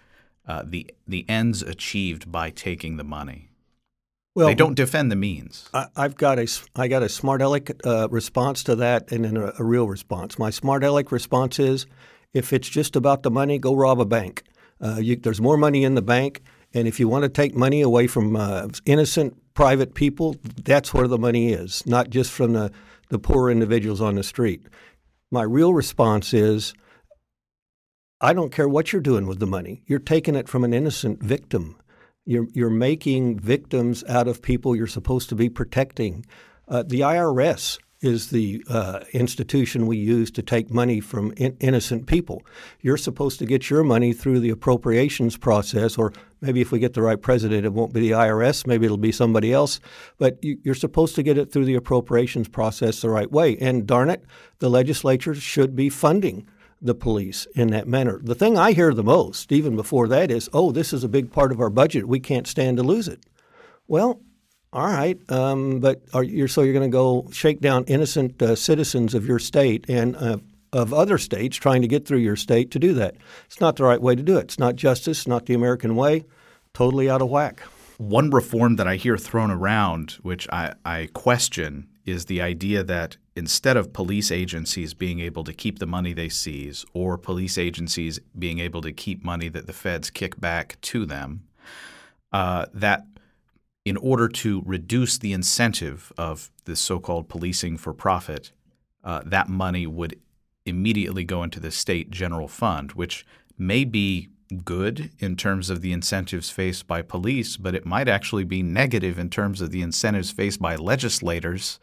uh, 0.48 0.64
the 0.66 0.90
the 1.08 1.26
ends 1.30 1.62
achieved 1.62 2.32
by 2.32 2.50
taking 2.50 2.98
the 2.98 3.04
money. 3.04 3.50
Well, 4.34 4.48
they 4.48 4.56
don't 4.56 4.76
defend 4.76 5.12
the 5.12 5.18
means. 5.18 5.70
I, 5.74 5.88
have 5.98 6.16
got 6.16 6.40
a 6.40 6.48
I 6.76 6.88
got 6.88 7.04
a 7.04 7.10
smart 7.10 7.42
aleck 7.42 7.72
uh, 7.86 8.08
response 8.10 8.64
to 8.64 8.76
that, 8.78 9.12
and 9.12 9.26
then 9.26 9.36
a, 9.36 9.54
a, 9.60 9.64
real 9.64 9.88
response. 9.88 10.40
My 10.40 10.50
smart 10.50 10.86
aleck 10.86 11.12
response 11.12 11.60
is, 11.60 11.86
if 12.34 12.54
it's 12.54 12.70
just 12.70 12.96
about 12.96 13.24
the 13.24 13.32
money, 13.32 13.60
go 13.60 13.76
rob 13.76 14.00
a 14.00 14.06
bank. 14.06 14.44
Uh, 14.80 14.98
you, 15.00 15.18
there's 15.18 15.42
more 15.42 15.58
money 15.58 15.84
in 15.84 15.96
the 15.96 16.02
bank, 16.02 16.42
and 16.74 16.88
if 16.88 17.00
you 17.00 17.08
want 17.08 17.24
to 17.24 17.30
take 17.30 17.56
money 17.56 17.82
away 17.82 18.08
from 18.08 18.36
uh, 18.36 18.68
innocent 18.86 19.38
private 19.54 19.94
people, 19.94 20.36
that's 20.64 20.94
where 20.94 21.08
the 21.08 21.18
money 21.18 21.52
is, 21.52 21.86
not 21.86 22.10
just 22.10 22.32
from 22.32 22.54
the 22.54 22.72
the 23.12 23.20
poor 23.20 23.52
individuals 23.52 24.00
on 24.02 24.16
the 24.16 24.24
street. 24.24 24.66
My 25.30 25.44
real 25.44 25.74
response 25.74 26.34
is, 26.34 26.74
I 28.22 28.34
don't 28.34 28.54
care 28.54 28.70
what 28.70 28.92
you're 28.92 29.02
doing 29.02 29.28
with 29.28 29.40
the 29.40 29.46
money. 29.46 29.84
You're 29.86 30.00
taking 30.00 30.36
it 30.36 30.48
from 30.48 30.64
an 30.64 30.74
innocent 30.74 31.22
victim. 31.22 31.76
You're, 32.26 32.48
you're 32.54 32.70
making 32.70 33.40
victims 33.40 34.04
out 34.08 34.30
of 34.30 34.42
people 34.42 34.76
you're 34.76 34.88
supposed 34.88 35.28
to 35.30 35.36
be 35.36 35.50
protecting. 35.50 36.26
Uh, 36.70 36.84
the 36.84 37.02
IRS 37.02 37.80
is 38.02 38.32
the 38.32 38.64
uh, 38.68 39.02
institution 39.14 39.86
we 39.86 39.98
use 39.98 40.32
to 40.32 40.42
take 40.42 40.72
money 40.72 41.00
from 41.00 41.32
in- 41.38 41.56
innocent 41.60 42.08
people. 42.08 42.44
You're 42.82 42.98
supposed 42.98 43.38
to 43.40 43.46
get 43.46 43.70
your 43.70 43.84
money 43.84 44.12
through 44.12 44.40
the 44.40 44.50
appropriations 44.50 45.38
process, 45.38 45.98
or 45.98 46.12
maybe 46.42 46.62
if 46.62 46.72
we 46.72 46.80
get 46.80 46.94
the 46.94 47.04
right 47.04 47.22
president, 47.22 47.66
it 47.66 47.74
won't 47.74 47.94
be 47.94 48.02
the 48.02 48.12
IRS, 48.12 48.66
maybe 48.66 48.86
it'll 48.86 48.98
be 48.98 49.12
somebody 49.12 49.54
else. 49.54 49.80
But 50.18 50.44
you, 50.44 50.58
you're 50.64 50.76
supposed 50.76 51.16
to 51.16 51.24
get 51.24 51.38
it 51.38 51.52
through 51.52 51.66
the 51.66 51.76
appropriations 51.76 52.48
process 52.48 53.02
the 53.02 53.10
right 53.10 53.32
way. 53.32 53.56
And 53.58 53.86
darn 53.86 54.10
it, 54.10 54.26
the 54.60 54.70
legislature 54.70 55.36
should 55.36 55.76
be 55.76 55.90
funding 55.90 56.48
the 56.82 56.96
police 56.96 57.46
in 57.54 57.68
that 57.70 57.88
manner. 57.88 58.20
The 58.24 58.34
thing 58.34 58.58
I 58.58 58.72
hear 58.72 58.94
the 58.94 59.04
most, 59.04 59.52
even 59.52 59.76
before 59.76 60.08
that, 60.08 60.32
is, 60.32 60.50
oh, 60.52 60.72
this 60.72 60.92
is 60.92 61.04
a 61.04 61.10
big 61.10 61.32
part 61.32 61.52
of 61.52 61.62
our 61.62 61.70
budget. 61.70 62.08
We 62.08 62.20
can't 62.20 62.48
stand 62.48 62.78
to 62.78 62.84
lose 62.84 63.08
it. 63.08 63.24
Well, 63.88 64.20
all 64.74 64.88
right, 64.88 65.20
um, 65.30 65.80
but 65.80 66.02
you, 66.24 66.48
so 66.48 66.62
you're 66.62 66.74
going 66.74 66.90
to 66.90 66.96
go 66.96 67.28
shake 67.32 67.60
down 67.60 67.84
innocent 67.86 68.42
uh, 68.42 68.56
citizens 68.56 69.14
of 69.14 69.26
your 69.26 69.40
state 69.40 69.86
and 69.90 70.16
uh, 70.16 70.38
of 70.72 70.94
other 70.94 71.18
states 71.18 71.58
trying 71.58 71.82
to 71.82 71.88
get 71.88 72.08
through 72.08 72.20
your 72.20 72.38
state 72.38 72.72
to 72.72 72.80
do 72.80 72.94
that. 72.94 73.16
It's 73.46 73.60
not 73.60 73.76
the 73.76 73.84
right 73.84 74.02
way 74.02 74.16
to 74.16 74.24
do 74.24 74.38
it. 74.38 74.44
It's 74.44 74.60
not 74.60 74.78
justice, 74.78 75.28
not 75.28 75.46
the 75.46 75.54
American 75.54 75.96
way. 75.96 76.24
Totally 76.74 77.10
out 77.10 77.22
of 77.22 77.30
whack. 77.30 77.60
One 77.98 78.30
reform 78.30 78.78
that 78.78 78.88
I 78.88 78.96
hear 78.96 79.18
thrown 79.18 79.52
around, 79.52 80.12
which 80.22 80.48
I, 80.52 80.74
I 80.86 81.10
question, 81.14 81.88
is 82.06 82.26
the 82.26 82.42
idea 82.42 82.84
that 82.84 83.18
instead 83.36 83.78
of 83.78 83.94
police 83.94 84.32
agencies 84.32 84.94
being 84.94 85.20
able 85.20 85.44
to 85.44 85.54
keep 85.54 85.80
the 85.80 85.86
money 85.86 86.14
they 86.14 86.30
seize 86.30 86.86
or 86.94 87.18
police 87.18 87.58
agencies 87.58 88.20
being 88.38 88.60
able 88.60 88.82
to 88.82 88.92
keep 88.92 89.24
money 89.24 89.50
that 89.50 89.68
the 89.68 89.74
feds 89.74 90.10
kick 90.10 90.40
back 90.40 90.80
to 90.82 91.06
them, 91.06 91.44
uh, 92.32 92.66
that 92.74 93.06
in 93.84 93.98
order 93.98 94.28
to 94.28 94.62
reduce 94.66 95.18
the 95.18 95.34
incentive 95.34 96.14
of 96.18 96.52
this 96.66 96.80
so-called 96.80 97.28
policing 97.28 97.78
for 97.78 97.94
profit, 97.94 98.52
uh, 99.04 99.22
that 99.26 99.50
money 99.50 99.88
would 99.88 100.20
immediately 100.66 101.24
go 101.24 101.42
into 101.42 101.60
the 101.60 101.72
state 101.72 102.12
general 102.12 102.48
fund, 102.48 102.92
which 102.92 103.26
may 103.58 103.84
be 103.84 104.30
good 104.64 105.12
in 105.20 105.36
terms 105.36 105.70
of 105.70 105.82
the 105.82 105.94
incentives 105.94 106.50
faced 106.50 106.86
by 106.86 107.02
police, 107.02 107.58
but 107.58 107.74
it 107.74 107.86
might 107.86 108.08
actually 108.08 108.44
be 108.44 108.62
negative 108.62 109.18
in 109.18 109.30
terms 109.30 109.62
of 109.62 109.72
the 109.72 109.82
incentives 109.82 110.32
faced 110.32 110.62
by 110.62 110.76
legislators 110.76 111.80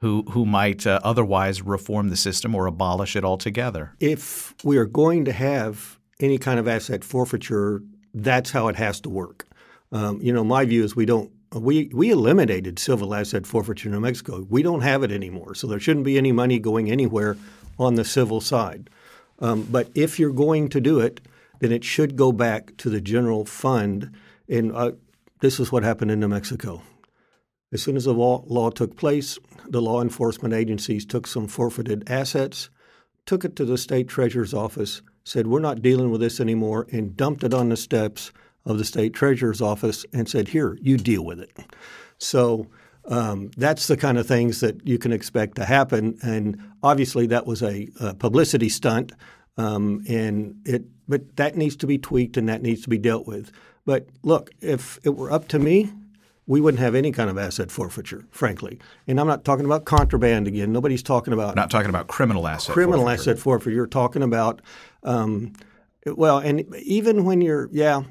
who 0.00 0.24
who 0.30 0.44
might 0.44 0.84
uh, 0.84 0.98
otherwise 1.04 1.62
reform 1.62 2.08
the 2.08 2.16
system 2.16 2.54
or 2.54 2.66
abolish 2.66 3.14
it 3.14 3.24
altogether. 3.24 3.94
If 4.00 4.54
we 4.64 4.76
are 4.76 4.84
going 4.84 5.24
to 5.26 5.32
have 5.32 5.98
any 6.20 6.38
kind 6.38 6.58
of 6.58 6.66
asset 6.66 7.04
forfeiture, 7.04 7.82
that's 8.12 8.50
how 8.50 8.68
it 8.68 8.76
has 8.76 9.00
to 9.02 9.08
work. 9.08 9.46
Um, 9.92 10.20
you 10.22 10.32
know, 10.32 10.42
my 10.42 10.64
view 10.64 10.82
is 10.84 10.96
we 10.96 11.06
don't 11.06 11.30
we 11.54 11.90
we 11.92 12.10
eliminated 12.10 12.78
civil 12.78 13.14
asset 13.14 13.46
forfeiture 13.46 13.88
in 13.88 13.92
New 13.92 14.00
Mexico. 14.00 14.46
We 14.48 14.62
don't 14.62 14.80
have 14.80 15.02
it 15.02 15.12
anymore, 15.12 15.54
so 15.54 15.66
there 15.66 15.80
shouldn't 15.80 16.06
be 16.06 16.18
any 16.18 16.32
money 16.32 16.58
going 16.58 16.90
anywhere 16.90 17.36
on 17.78 17.94
the 17.94 18.04
civil 18.04 18.40
side. 18.40 18.88
Um, 19.38 19.64
but 19.70 19.90
if 19.94 20.18
you're 20.18 20.32
going 20.32 20.68
to 20.70 20.80
do 20.80 21.00
it, 21.00 21.20
then 21.60 21.72
it 21.72 21.84
should 21.84 22.16
go 22.16 22.32
back 22.32 22.76
to 22.78 22.88
the 22.88 23.00
general 23.00 23.44
fund. 23.44 24.10
And 24.48 24.72
uh, 24.74 24.92
this 25.40 25.60
is 25.60 25.70
what 25.70 25.82
happened 25.82 26.10
in 26.10 26.20
New 26.20 26.28
Mexico. 26.28 26.82
As 27.72 27.82
soon 27.82 27.96
as 27.96 28.04
the 28.04 28.12
law, 28.12 28.44
law 28.46 28.70
took 28.70 28.96
place, 28.96 29.38
the 29.66 29.82
law 29.82 30.02
enforcement 30.02 30.54
agencies 30.54 31.04
took 31.04 31.26
some 31.26 31.48
forfeited 31.48 32.08
assets, 32.08 32.68
took 33.26 33.44
it 33.44 33.56
to 33.56 33.64
the 33.64 33.78
state 33.78 34.08
treasurer's 34.08 34.52
office, 34.52 35.02
said, 35.24 35.46
We're 35.46 35.60
not 35.60 35.82
dealing 35.82 36.10
with 36.10 36.20
this 36.20 36.38
anymore, 36.38 36.86
and 36.92 37.16
dumped 37.16 37.44
it 37.44 37.54
on 37.54 37.70
the 37.70 37.76
steps 37.76 38.30
of 38.64 38.78
the 38.78 38.84
state 38.84 39.14
treasurer's 39.14 39.60
office 39.60 40.04
and 40.12 40.28
said, 40.28 40.48
Here, 40.48 40.78
you 40.80 40.96
deal 40.96 41.24
with 41.24 41.40
it. 41.40 41.52
So 42.18 42.68
um, 43.06 43.50
that's 43.56 43.86
the 43.88 43.96
kind 43.96 44.18
of 44.18 44.26
things 44.26 44.60
that 44.60 44.86
you 44.86 44.98
can 44.98 45.12
expect 45.12 45.56
to 45.56 45.64
happen. 45.64 46.18
And 46.22 46.62
obviously, 46.82 47.26
that 47.28 47.46
was 47.46 47.62
a, 47.62 47.88
a 48.00 48.14
publicity 48.14 48.68
stunt. 48.68 49.12
Um, 49.56 50.04
and 50.08 50.60
it, 50.64 50.84
but 51.08 51.36
that 51.36 51.56
needs 51.56 51.76
to 51.76 51.86
be 51.86 51.98
tweaked 51.98 52.36
and 52.36 52.48
that 52.48 52.62
needs 52.62 52.82
to 52.82 52.88
be 52.88 52.98
dealt 52.98 53.26
with. 53.26 53.50
But 53.84 54.06
look, 54.22 54.50
if 54.60 54.98
it 55.04 55.10
were 55.10 55.32
up 55.32 55.48
to 55.48 55.58
me, 55.58 55.92
we 56.46 56.60
wouldn't 56.60 56.80
have 56.80 56.94
any 56.94 57.12
kind 57.12 57.28
of 57.30 57.38
asset 57.38 57.70
forfeiture, 57.70 58.24
frankly. 58.30 58.78
And 59.06 59.20
I'm 59.20 59.26
not 59.26 59.44
talking 59.44 59.64
about 59.64 59.84
contraband 59.84 60.46
again. 60.46 60.72
Nobody's 60.72 61.02
talking 61.02 61.32
about 61.32 61.54
not 61.56 61.70
talking 61.70 61.88
about 61.88 62.08
criminal 62.08 62.46
asset 62.46 62.72
criminal 62.72 63.04
forfeiture. 63.04 63.30
asset 63.30 63.38
forfeiture. 63.38 63.74
You're 63.74 63.86
talking 63.86 64.22
about. 64.22 64.62
Um, 65.02 65.52
well, 66.06 66.38
and 66.38 66.74
even 66.76 67.24
when 67.24 67.40
you're, 67.40 67.68
yeah, 67.72 68.02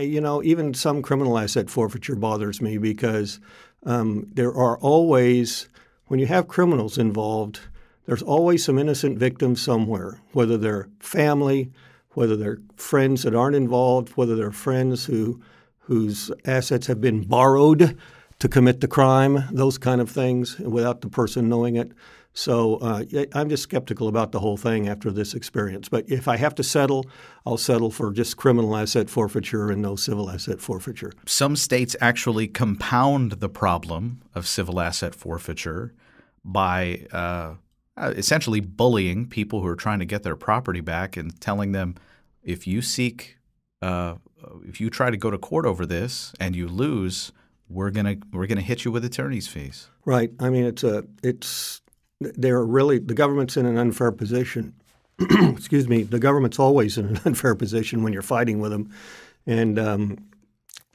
you 0.00 0.20
know, 0.20 0.42
even 0.42 0.74
some 0.74 1.02
criminal 1.02 1.38
asset 1.38 1.68
forfeiture 1.68 2.16
bothers 2.16 2.60
me 2.60 2.78
because 2.78 3.40
um, 3.84 4.28
there 4.34 4.54
are 4.54 4.78
always, 4.78 5.68
when 6.06 6.20
you 6.20 6.26
have 6.26 6.48
criminals 6.48 6.98
involved, 6.98 7.60
there's 8.06 8.22
always 8.22 8.64
some 8.64 8.78
innocent 8.78 9.18
victims 9.18 9.60
somewhere, 9.60 10.20
whether 10.32 10.56
they're 10.56 10.88
family, 11.00 11.70
whether 12.10 12.36
they're 12.36 12.58
friends 12.76 13.22
that 13.22 13.34
aren't 13.34 13.56
involved, 13.56 14.10
whether 14.10 14.36
they're 14.36 14.50
friends 14.52 15.06
who 15.06 15.40
whose 15.90 16.30
assets 16.44 16.86
have 16.86 17.00
been 17.00 17.22
borrowed 17.22 17.98
to 18.38 18.48
commit 18.48 18.80
the 18.80 18.86
crime, 18.86 19.42
those 19.50 19.76
kind 19.76 20.00
of 20.00 20.08
things, 20.08 20.56
without 20.60 21.00
the 21.00 21.08
person 21.08 21.48
knowing 21.48 21.74
it. 21.74 21.90
So 22.40 22.76
uh, 22.76 23.04
I'm 23.34 23.50
just 23.50 23.64
skeptical 23.64 24.08
about 24.08 24.32
the 24.32 24.40
whole 24.40 24.56
thing 24.56 24.88
after 24.88 25.10
this 25.10 25.34
experience. 25.34 25.90
But 25.90 26.08
if 26.08 26.26
I 26.26 26.38
have 26.38 26.54
to 26.54 26.62
settle, 26.62 27.04
I'll 27.44 27.58
settle 27.58 27.90
for 27.90 28.10
just 28.12 28.38
criminal 28.38 28.74
asset 28.74 29.10
forfeiture 29.10 29.70
and 29.70 29.82
no 29.82 29.94
civil 29.94 30.30
asset 30.30 30.58
forfeiture. 30.58 31.12
Some 31.26 31.54
states 31.54 31.94
actually 32.00 32.48
compound 32.48 33.32
the 33.32 33.50
problem 33.50 34.22
of 34.34 34.48
civil 34.48 34.80
asset 34.80 35.14
forfeiture 35.14 35.92
by 36.42 37.04
uh, 37.12 37.56
essentially 37.98 38.60
bullying 38.60 39.28
people 39.28 39.60
who 39.60 39.66
are 39.66 39.76
trying 39.76 39.98
to 39.98 40.06
get 40.06 40.22
their 40.22 40.36
property 40.36 40.80
back 40.80 41.18
and 41.18 41.38
telling 41.42 41.72
them 41.72 41.94
if 42.42 42.66
you 42.66 42.80
seek 42.80 43.36
uh, 43.82 44.14
if 44.66 44.80
you 44.80 44.88
try 44.88 45.10
to 45.10 45.18
go 45.18 45.30
to 45.30 45.36
court 45.36 45.66
over 45.66 45.84
this 45.84 46.32
and 46.40 46.56
you 46.56 46.68
lose, 46.68 47.32
we're 47.68 47.90
gonna 47.90 48.16
we're 48.32 48.46
gonna 48.46 48.62
hit 48.62 48.86
you 48.86 48.90
with 48.90 49.04
attorney's 49.04 49.46
fees. 49.46 49.90
Right. 50.06 50.30
I 50.40 50.48
mean, 50.48 50.64
it's 50.64 50.82
a 50.82 51.04
it's 51.22 51.82
they're 52.20 52.64
really 52.64 52.98
the 52.98 53.14
government's 53.14 53.56
in 53.56 53.66
an 53.66 53.78
unfair 53.78 54.12
position. 54.12 54.74
Excuse 55.20 55.88
me. 55.88 56.02
The 56.02 56.18
government's 56.18 56.58
always 56.58 56.98
in 56.98 57.06
an 57.06 57.20
unfair 57.24 57.54
position 57.54 58.02
when 58.02 58.12
you're 58.12 58.22
fighting 58.22 58.60
with 58.60 58.72
them, 58.72 58.90
and 59.46 59.78
um, 59.78 60.18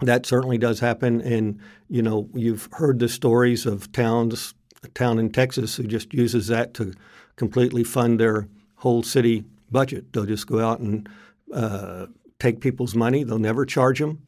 that 0.02 0.26
certainly 0.26 0.58
does 0.58 0.80
happen. 0.80 1.22
And 1.22 1.60
you 1.90 2.02
know, 2.02 2.30
you've 2.34 2.70
heard 2.74 3.00
the 3.00 3.10
stories 3.10 3.66
of 3.66 3.92
towns, 3.92 4.54
a 4.84 4.88
town 4.90 5.20
in 5.20 5.32
Texas 5.32 5.76
who 5.76 5.84
just 5.84 6.14
uses 6.14 6.48
that 6.48 6.74
to 6.76 6.94
completely 7.36 7.84
fund 7.84 8.20
their 8.20 8.48
whole 8.76 9.04
city 9.04 9.44
budget. 9.72 10.14
They'll 10.14 10.26
just 10.26 10.48
go 10.48 10.60
out 10.60 10.80
and 10.80 11.10
uh, 11.54 12.08
take 12.40 12.62
people's 12.62 12.96
money. 12.96 13.24
They'll 13.24 13.40
never 13.40 13.66
charge 13.66 14.00
them. 14.00 14.22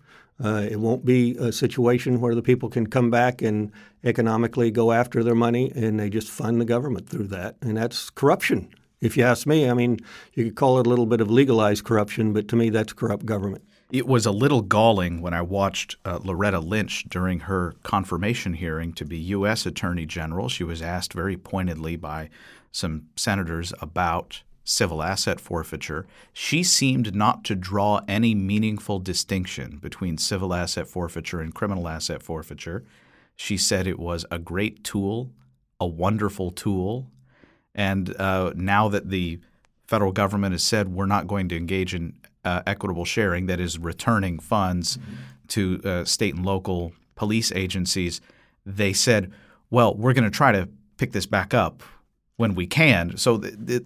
Uh, 0.44 0.68
it 0.70 0.80
won't 0.80 1.04
be 1.04 1.36
a 1.38 1.52
situation 1.52 2.22
where 2.22 2.36
the 2.36 2.42
people 2.42 2.70
can 2.70 2.88
come 2.88 3.10
back 3.10 3.42
and 3.42 3.72
economically 4.04 4.70
go 4.70 4.92
after 4.92 5.24
their 5.24 5.36
money, 5.36 5.72
and 5.76 6.00
they 6.00 6.10
just 6.10 6.30
fund 6.30 6.62
the 6.62 6.66
government 6.66 7.10
through 7.10 7.28
that. 7.28 7.56
And 7.62 7.78
that's 7.78 8.10
corruption, 8.12 8.70
if 9.02 9.18
you 9.18 9.24
ask 9.24 9.48
me. 9.48 9.70
I 9.70 9.74
mean, 9.74 10.00
you 10.34 10.44
could 10.44 10.56
call 10.56 10.80
it 10.80 10.86
a 10.86 10.90
little 10.90 11.08
bit 11.08 11.22
of 11.22 11.32
legalized 11.32 11.84
corruption, 11.84 12.34
but 12.34 12.48
to 12.50 12.56
me, 12.56 12.70
that's 12.70 12.94
corrupt 12.94 13.26
government. 13.26 13.64
It 13.90 14.06
was 14.06 14.26
a 14.26 14.32
little 14.32 14.62
galling 14.62 15.22
when 15.22 15.34
I 15.34 15.42
watched 15.42 15.96
uh, 16.04 16.20
Loretta 16.22 16.60
Lynch 16.60 17.06
during 17.06 17.42
her 17.42 17.74
confirmation 17.84 18.54
hearing 18.54 18.92
to 18.94 19.06
be 19.06 19.18
U.S. 19.18 19.66
Attorney 19.66 20.06
General. 20.06 20.50
She 20.50 20.66
was 20.66 20.82
asked 20.82 21.14
very 21.14 21.38
pointedly 21.38 21.96
by 21.96 22.30
some 22.72 23.08
senators 23.16 23.74
about 23.82 24.44
civil 24.70 25.02
asset 25.02 25.40
forfeiture, 25.40 26.06
she 26.34 26.62
seemed 26.62 27.16
not 27.16 27.46
to 27.46 27.56
draw 27.56 28.02
any 28.06 28.36
meaningful 28.36 29.00
distinction 29.00 29.78
between 29.78 30.18
civil 30.18 30.54
asset 30.54 30.88
forfeiture 30.88 31.40
and 31.40 31.56
criminal 31.56 31.88
asset 31.88 32.22
forfeiture. 32.22 32.84
She 33.38 33.56
said 33.56 33.88
it 33.88 33.98
was 33.98 34.26
a 34.30 34.38
great 34.38 34.84
tool, 34.84 35.32
a 35.80 35.88
wonderful 35.88 36.52
tool. 36.52 37.08
And 37.74 38.14
uh, 38.20 38.52
now 38.56 38.90
that 38.90 39.10
the 39.10 39.40
federal 39.88 40.12
government 40.12 40.52
has 40.52 40.64
said 40.64 40.90
we're 40.90 41.06
not 41.06 41.28
going 41.28 41.48
to 41.48 41.56
engage 41.56 41.96
in 41.96 42.18
uh, 42.44 42.62
equitable 42.68 43.06
sharing, 43.06 43.46
that 43.46 43.62
is, 43.62 43.80
returning 43.80 44.38
funds 44.38 44.98
mm-hmm. 44.98 45.14
to 45.48 45.82
uh, 45.86 46.04
state 46.04 46.36
and 46.36 46.46
local 46.46 46.92
police 47.16 47.54
agencies, 47.54 48.20
they 48.66 48.92
said, 48.92 49.32
well, 49.70 49.96
we're 49.96 50.14
going 50.14 50.26
to 50.26 50.30
try 50.30 50.52
to 50.52 50.68
pick 50.98 51.14
this 51.14 51.26
back 51.26 51.54
up 51.54 51.84
when 52.36 52.54
we 52.54 52.68
can. 52.68 53.16
So 53.16 53.38
th- 53.38 53.56
th- 53.66 53.86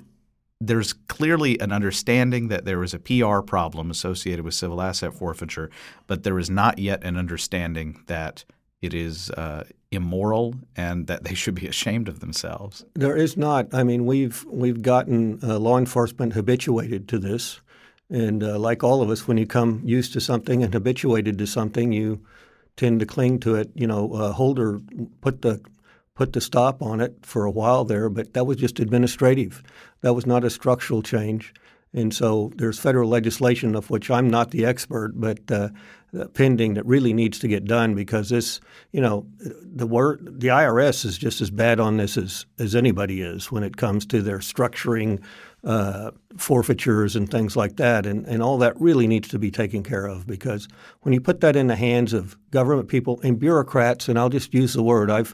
there's 0.62 0.94
clearly 0.94 1.60
an 1.60 1.72
understanding 1.72 2.48
that 2.50 2.66
there 2.66 2.84
is 2.84 2.94
a 2.94 3.00
PR 3.00 3.40
problem 3.40 3.90
associated 3.90 4.46
with 4.46 4.54
civil 4.54 4.80
asset 4.80 5.14
forfeiture, 5.14 5.72
but 6.06 6.22
there 6.24 6.38
is 6.38 6.50
not 6.50 6.78
yet 6.78 7.04
an 7.04 7.18
understanding 7.18 8.04
that 8.06 8.46
it 8.80 8.94
is 8.94 9.32
uh, 9.32 9.64
immoral 9.92 10.56
and 10.76 11.08
that 11.08 11.24
they 11.24 11.34
should 11.34 11.56
be 11.56 11.68
ashamed 11.76 12.08
of 12.08 12.20
themselves. 12.20 12.86
There 12.94 13.18
is 13.18 13.36
not. 13.36 13.74
I 13.74 13.84
mean, 13.84 14.06
we've 14.06 14.46
we've 14.48 14.82
gotten 14.84 15.40
uh, 15.44 15.58
law 15.58 15.80
enforcement 15.80 16.34
habituated 16.34 17.08
to 17.10 17.18
this, 17.18 17.60
and 18.10 18.44
uh, 18.44 18.60
like 18.60 18.84
all 18.84 19.02
of 19.02 19.10
us, 19.10 19.28
when 19.28 19.38
you 19.38 19.48
come 19.48 19.82
used 19.84 20.14
to 20.14 20.22
something 20.22 20.64
and 20.64 20.74
habituated 20.74 21.40
to 21.40 21.48
something, 21.48 21.92
you 21.92 22.24
tend 22.78 23.00
to 23.00 23.06
cling 23.08 23.40
to 23.40 23.56
it. 23.56 23.72
You 23.74 23.88
know, 23.88 24.14
uh, 24.14 24.32
Holder 24.32 24.80
put 25.22 25.42
the 25.42 25.60
put 26.16 26.34
the 26.34 26.42
stop 26.42 26.82
on 26.82 27.02
it 27.02 27.26
for 27.26 27.46
a 27.46 27.52
while 27.52 27.86
there, 27.86 28.10
but 28.10 28.34
that 28.34 28.46
was 28.46 28.58
just 28.58 28.80
administrative. 28.80 29.64
That 30.02 30.14
was 30.14 30.26
not 30.26 30.44
a 30.44 30.50
structural 30.50 31.02
change. 31.02 31.54
And 31.94 32.14
so 32.14 32.52
there's 32.56 32.80
federal 32.80 33.10
legislation 33.10 33.76
of 33.76 33.90
which 33.90 34.10
I'm 34.10 34.30
not 34.30 34.52
the 34.52 34.66
expert, 34.66 35.14
but 35.16 35.40
uh, 35.52 35.70
pending 36.34 36.74
that 36.76 36.86
really 36.86 37.14
needs 37.14 37.40
to 37.40 37.48
get 37.48 37.66
done 37.66 37.96
because 37.96 38.30
this, 38.30 38.62
you 38.92 39.02
know, 39.02 39.26
the 39.40 39.88
word 39.88 40.40
the 40.40 40.48
IRS 40.48 41.06
is 41.06 41.18
just 41.18 41.42
as 41.42 41.50
bad 41.50 41.80
on 41.80 41.98
this 41.98 42.18
as 42.18 42.46
as 42.60 42.76
anybody 42.76 43.22
is 43.22 43.52
when 43.52 43.64
it 43.64 43.78
comes 43.78 44.06
to 44.08 44.22
their 44.22 44.40
structuring 44.40 45.22
uh, 45.64 46.12
forfeitures 46.38 47.16
and 47.16 47.30
things 47.30 47.56
like 47.56 47.76
that, 47.78 48.06
and 48.06 48.26
and 48.26 48.42
all 48.42 48.58
that 48.58 48.80
really 48.80 49.08
needs 49.08 49.28
to 49.30 49.40
be 49.40 49.52
taken 49.52 49.84
care 49.84 50.06
of 50.06 50.26
because 50.26 50.68
when 51.02 51.14
you 51.14 51.22
put 51.22 51.42
that 51.42 51.56
in 51.56 51.68
the 51.68 51.76
hands 51.76 52.14
of 52.14 52.38
government 52.52 52.88
people 52.88 53.20
and 53.22 53.40
bureaucrats, 53.40 54.08
and 54.08 54.18
I'll 54.18 54.30
just 54.30 54.54
use 54.54 54.74
the 54.74 54.84
word 54.84 55.10
I've 55.10 55.34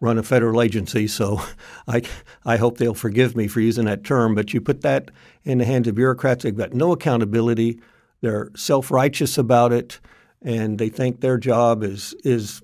run 0.00 0.18
a 0.18 0.22
federal 0.22 0.62
agency, 0.62 1.06
so 1.06 1.40
I, 1.88 2.02
I 2.44 2.56
hope 2.56 2.78
they'll 2.78 2.94
forgive 2.94 3.36
me 3.36 3.48
for 3.48 3.60
using 3.60 3.86
that 3.86 4.04
term. 4.04 4.34
But 4.34 4.54
you 4.54 4.60
put 4.60 4.82
that 4.82 5.10
in 5.44 5.58
the 5.58 5.64
hands 5.64 5.88
of 5.88 5.94
bureaucrats, 5.94 6.44
they've 6.44 6.56
got 6.56 6.72
no 6.72 6.92
accountability. 6.92 7.80
They're 8.20 8.50
self 8.56 8.90
righteous 8.90 9.38
about 9.38 9.72
it, 9.72 10.00
and 10.42 10.78
they 10.78 10.88
think 10.88 11.20
their 11.20 11.38
job 11.38 11.82
is 11.82 12.14
is 12.24 12.62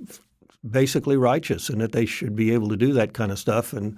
basically 0.69 1.17
righteous 1.17 1.69
and 1.69 1.81
that 1.81 1.93
they 1.93 2.07
should 2.07 2.35
be 2.35 2.53
able 2.53 2.69
to 2.69 2.77
do 2.77 2.93
that 2.95 3.13
kind 3.13 3.31
of 3.31 3.39
stuff. 3.39 3.73
And 3.73 3.97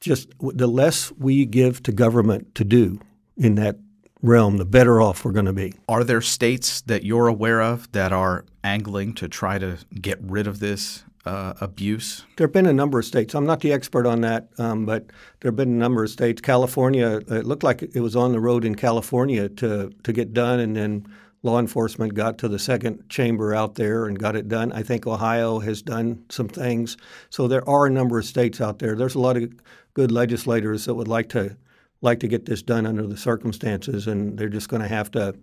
just 0.00 0.28
the 0.40 0.68
less 0.68 1.10
we 1.12 1.44
give 1.44 1.82
to 1.84 1.92
government 1.92 2.54
to 2.54 2.64
do 2.64 3.00
in 3.36 3.56
that 3.56 3.76
realm, 4.22 4.56
the 4.56 4.64
better 4.64 5.00
off 5.00 5.24
we're 5.24 5.32
going 5.32 5.46
to 5.46 5.52
be. 5.52 5.74
Are 5.88 6.04
there 6.04 6.20
states 6.20 6.80
that 6.82 7.04
you're 7.04 7.28
aware 7.28 7.60
of 7.60 7.90
that 7.92 8.12
are 8.12 8.44
angling 8.64 9.14
to 9.14 9.28
try 9.28 9.58
to 9.58 9.78
get 10.00 10.18
rid 10.20 10.46
of 10.46 10.60
this 10.60 11.04
uh, 11.28 11.52
abuse? 11.60 12.24
There 12.36 12.46
have 12.46 12.52
been 12.52 12.66
a 12.66 12.72
number 12.72 12.98
of 12.98 13.04
states. 13.04 13.34
I'm 13.34 13.44
not 13.44 13.60
the 13.60 13.72
expert 13.72 14.06
on 14.06 14.22
that, 14.22 14.48
um, 14.58 14.86
but 14.86 15.06
there 15.40 15.50
have 15.50 15.56
been 15.56 15.68
a 15.68 15.78
number 15.78 16.02
of 16.02 16.10
states. 16.10 16.40
California, 16.40 17.20
it 17.28 17.44
looked 17.44 17.62
like 17.62 17.82
it 17.82 18.00
was 18.00 18.16
on 18.16 18.32
the 18.32 18.40
road 18.40 18.64
in 18.64 18.74
California 18.74 19.48
to 19.50 19.90
to 20.02 20.12
get 20.12 20.32
done, 20.32 20.58
and 20.58 20.74
then 20.74 21.06
law 21.42 21.58
enforcement 21.58 22.14
got 22.14 22.38
to 22.38 22.48
the 22.48 22.58
second 22.58 23.08
chamber 23.10 23.54
out 23.54 23.74
there 23.74 24.06
and 24.06 24.18
got 24.18 24.36
it 24.36 24.48
done. 24.48 24.72
I 24.72 24.82
think 24.82 25.06
Ohio 25.06 25.58
has 25.58 25.82
done 25.82 26.24
some 26.30 26.48
things. 26.48 26.96
So 27.30 27.46
there 27.46 27.68
are 27.68 27.86
a 27.86 27.90
number 27.90 28.18
of 28.18 28.24
states 28.24 28.60
out 28.60 28.78
there. 28.78 28.96
There's 28.96 29.14
a 29.14 29.20
lot 29.20 29.36
of 29.36 29.52
good 29.94 30.10
legislators 30.10 30.86
that 30.86 30.94
would 30.94 31.08
like 31.08 31.28
to 31.30 31.56
like 32.00 32.20
to 32.20 32.28
get 32.28 32.46
this 32.46 32.62
done 32.62 32.86
under 32.86 33.06
the 33.06 33.16
circumstances, 33.16 34.06
and 34.06 34.38
they're 34.38 34.48
just 34.48 34.68
going 34.68 34.82
to 34.82 34.88
have 34.88 35.10
to 35.10 35.34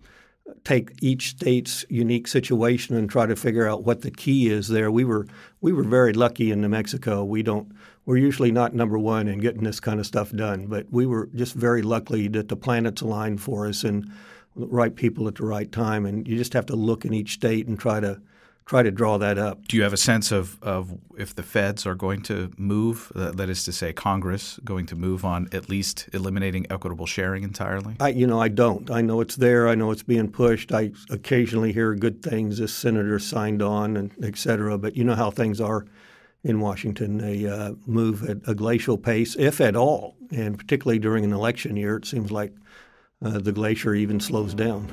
take 0.63 0.91
each 1.01 1.29
state's 1.29 1.85
unique 1.89 2.27
situation 2.27 2.95
and 2.95 3.09
try 3.09 3.25
to 3.25 3.35
figure 3.35 3.67
out 3.67 3.83
what 3.83 4.01
the 4.01 4.11
key 4.11 4.49
is 4.49 4.67
there. 4.67 4.91
We 4.91 5.05
were 5.05 5.27
we 5.61 5.73
were 5.73 5.83
very 5.83 6.13
lucky 6.13 6.51
in 6.51 6.61
New 6.61 6.69
Mexico. 6.69 7.23
We 7.23 7.43
don't 7.43 7.71
we're 8.05 8.17
usually 8.17 8.51
not 8.51 8.73
number 8.73 8.99
one 8.99 9.27
in 9.27 9.39
getting 9.39 9.63
this 9.63 9.79
kind 9.79 9.99
of 9.99 10.05
stuff 10.05 10.31
done, 10.31 10.67
but 10.67 10.85
we 10.91 11.05
were 11.05 11.29
just 11.33 11.53
very 11.53 11.81
lucky 11.81 12.27
that 12.29 12.49
the 12.49 12.55
planets 12.55 13.01
aligned 13.01 13.41
for 13.41 13.67
us 13.67 13.83
and 13.83 14.11
the 14.55 14.67
right 14.67 14.95
people 14.95 15.27
at 15.27 15.35
the 15.35 15.45
right 15.45 15.71
time. 15.71 16.05
And 16.05 16.27
you 16.27 16.37
just 16.37 16.53
have 16.53 16.67
to 16.67 16.75
look 16.75 17.05
in 17.05 17.13
each 17.13 17.33
state 17.33 17.67
and 17.67 17.79
try 17.79 17.99
to 17.99 18.21
try 18.65 18.81
to 18.81 18.91
draw 18.91 19.17
that 19.19 19.37
up. 19.37 19.67
Do 19.67 19.77
you 19.77 19.83
have 19.83 19.93
a 19.93 19.97
sense 19.97 20.31
of, 20.31 20.57
of 20.63 20.97
if 21.17 21.35
the 21.35 21.43
feds 21.43 21.85
are 21.85 21.93
going 21.93 22.23
to 22.23 22.51
move, 22.57 23.11
that 23.15 23.49
is 23.49 23.63
to 23.65 23.71
say, 23.71 23.93
Congress 23.93 24.59
going 24.63 24.87
to 24.87 24.95
move 24.95 25.23
on 25.23 25.47
at 25.51 25.69
least 25.69 26.09
eliminating 26.13 26.65
equitable 26.71 27.05
sharing 27.05 27.43
entirely? 27.43 27.95
I, 27.99 28.09
you 28.09 28.25
know, 28.25 28.41
I 28.41 28.47
don't. 28.47 28.89
I 28.89 29.01
know 29.01 29.21
it's 29.21 29.35
there. 29.35 29.67
I 29.67 29.75
know 29.75 29.91
it's 29.91 30.03
being 30.03 30.31
pushed. 30.31 30.71
I 30.71 30.91
occasionally 31.11 31.73
hear 31.73 31.93
good 31.93 32.23
things. 32.23 32.57
This 32.57 32.73
senator 32.73 33.19
signed 33.19 33.61
on, 33.61 33.97
and 33.97 34.11
et 34.23 34.35
cetera. 34.35 34.77
But 34.79 34.97
you 34.97 35.03
know 35.03 35.15
how 35.15 35.29
things 35.29 35.61
are 35.61 35.85
in 36.43 36.59
Washington. 36.59 37.19
They 37.19 37.47
uh, 37.47 37.73
move 37.85 38.27
at 38.27 38.37
a 38.47 38.55
glacial 38.55 38.97
pace, 38.97 39.35
if 39.37 39.61
at 39.61 39.75
all, 39.75 40.15
and 40.31 40.57
particularly 40.57 40.99
during 40.99 41.23
an 41.23 41.33
election 41.33 41.75
year, 41.75 41.97
it 41.97 42.05
seems 42.05 42.31
like 42.31 42.53
uh, 43.23 43.39
the 43.39 43.51
glacier 43.51 43.93
even 43.93 44.19
slows 44.19 44.53
down. 44.55 44.91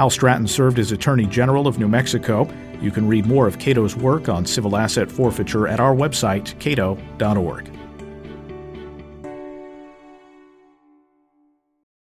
Hal 0.00 0.08
Stratton 0.08 0.48
served 0.48 0.78
as 0.78 0.92
Attorney 0.92 1.26
General 1.26 1.66
of 1.66 1.78
New 1.78 1.86
Mexico. 1.86 2.50
You 2.80 2.90
can 2.90 3.06
read 3.06 3.26
more 3.26 3.46
of 3.46 3.58
Cato's 3.58 3.94
work 3.94 4.30
on 4.30 4.46
civil 4.46 4.74
asset 4.74 5.12
forfeiture 5.12 5.68
at 5.68 5.78
our 5.78 5.94
website, 5.94 6.58
cato.org. 6.58 7.79